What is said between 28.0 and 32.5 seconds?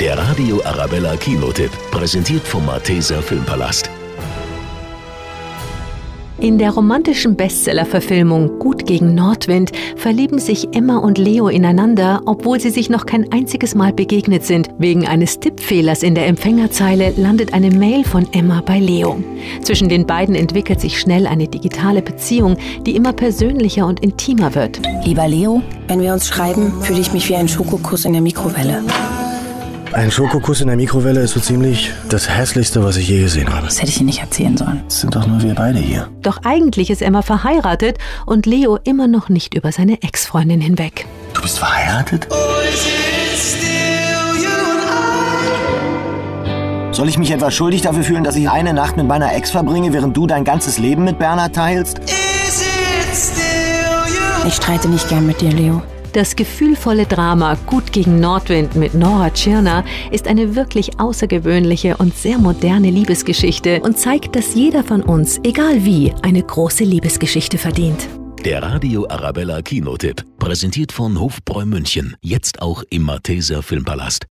in der Mikrowelle. Ein Schokokuss in der Mikrowelle ist so ziemlich das